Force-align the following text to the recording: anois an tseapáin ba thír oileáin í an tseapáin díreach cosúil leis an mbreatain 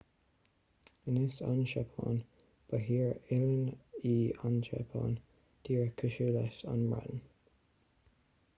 anois 1.09 1.35
an 1.47 1.59
tseapáin 1.69 2.19
ba 2.71 2.77
thír 2.87 3.05
oileáin 3.09 4.09
í 4.13 4.15
an 4.49 4.57
tseapáin 4.69 5.15
díreach 5.67 5.95
cosúil 6.01 6.33
leis 6.39 6.65
an 6.73 6.83
mbreatain 6.87 7.23